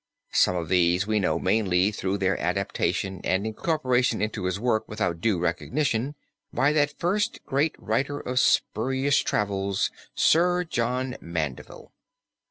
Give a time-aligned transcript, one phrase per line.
[0.31, 5.21] Some of these we know mainly through their adaptation and incorporation into his work without
[5.21, 6.15] due recognition,
[6.51, 11.91] by that first great writer of spurious travels Sir John Mandeville.